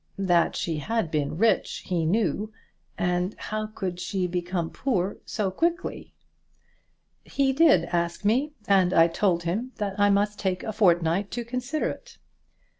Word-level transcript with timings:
That 0.17 0.55
she 0.55 0.77
had 0.77 1.11
been 1.11 1.37
rich 1.37 1.83
he 1.85 2.07
knew, 2.07 2.51
and 2.97 3.35
how 3.37 3.67
could 3.67 3.99
she 3.99 4.23
have 4.23 4.31
become 4.31 4.71
poor 4.71 5.17
so 5.27 5.51
quickly? 5.51 6.15
"He 7.23 7.53
did 7.53 7.85
ask 7.85 8.25
me, 8.25 8.53
and 8.67 8.93
I 8.95 9.07
told 9.07 9.43
him 9.43 9.73
that 9.75 9.99
I 9.99 10.09
must 10.09 10.39
take 10.39 10.63
a 10.63 10.73
fortnight 10.73 11.29
to 11.29 11.45
consider 11.45 11.89
of 11.91 11.97
it." 11.97 12.17